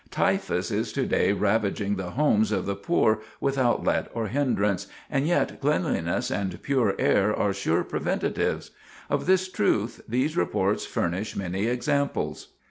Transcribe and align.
Typhus 0.09 0.71
is 0.71 0.91
to 0.93 1.05
day 1.05 1.31
ravaging 1.31 1.95
the 1.95 2.09
homes 2.09 2.51
of 2.51 2.65
the 2.65 2.73
poor 2.75 3.19
without 3.39 3.83
"let 3.83 4.09
or 4.15 4.29
hindrance," 4.29 4.87
and 5.11 5.27
yet 5.27 5.61
cleanliness 5.61 6.31
and 6.31 6.59
pure 6.63 6.95
air 6.97 7.31
are 7.37 7.53
sure 7.53 7.83
preventives. 7.83 8.71
Of 9.11 9.27
this 9.27 9.47
truth 9.47 10.01
these 10.07 10.35
reports 10.35 10.87
furnish 10.87 11.35
many 11.35 11.67
examples. 11.67 12.47